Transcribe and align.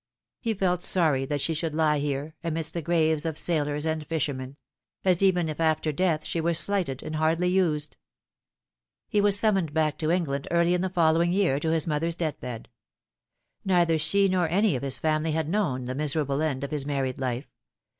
He 0.39 0.55
felt 0.55 0.81
sorry 0.81 1.25
that 1.25 1.41
she 1.41 1.53
should 1.53 1.75
lie 1.75 1.99
here, 1.99 2.33
amidst 2.43 2.73
the 2.73 2.81
graves 2.81 3.23
of 3.23 3.37
sailors 3.37 3.85
and 3.85 4.03
fishermen 4.07 4.57
as 5.05 5.21
even 5.21 5.47
if 5.47 5.59
after 5.59 5.91
death 5.91 6.25
she 6.25 6.41
were 6.41 6.55
slighted 6.55 7.03
and 7.03 7.17
hardly 7.17 7.49
used. 7.49 7.97
He 9.07 9.21
was 9.21 9.37
summoned 9.37 9.75
back 9.75 9.99
to 9.99 10.09
England 10.09 10.47
early 10.49 10.73
in 10.73 10.81
the 10.81 10.89
following 10.89 11.31
year 11.31 11.59
to 11.59 11.69
his 11.69 11.85
mother's 11.85 12.15
death 12.15 12.39
bed. 12.39 12.67
Neither 13.63 13.99
she 13.99 14.27
nor 14.27 14.49
any 14.49 14.75
of 14.75 14.81
his 14.81 14.97
family 14.97 15.33
had 15.33 15.47
known 15.47 15.85
the 15.85 15.93
miserable 15.93 16.41
end 16.41 16.63
of 16.63 16.71
his 16.71 16.83
married 16.83 17.19
life. 17.21 17.53